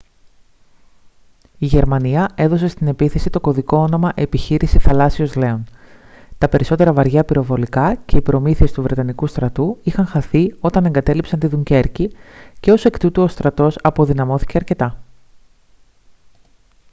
η 1.57 1.65
γερμανία 1.65 2.29
έδωσε 2.35 2.67
στην 2.67 2.87
επίθεση 2.87 3.29
το 3.29 3.39
κωδικό 3.39 3.77
όνομα 3.77 4.11
«επιχείρηση 4.15 4.79
θαλάσσιος 4.79 5.35
λέων». 5.35 5.63
τα 6.37 6.49
περισσότερα 6.49 6.93
βαριά 6.93 7.23
πυροβολικά 7.25 7.95
και 7.95 8.17
οι 8.17 8.21
προμήθειες 8.21 8.71
του 8.71 8.81
βρετανικού 8.81 9.27
στρατού 9.27 9.77
είχαν 9.83 10.05
χαθεί 10.05 10.55
όταν 10.59 10.85
εγκατέλειψαν 10.85 11.39
τη 11.39 11.47
δουνκέρκη 11.47 12.11
και 12.59 12.71
ως 12.71 12.85
εκ 12.85 12.99
τούτου 12.99 13.23
ο 13.23 13.27
στρατός 13.27 13.77
αποδυναμώθηκε 13.81 14.57
αρκετά 14.57 14.97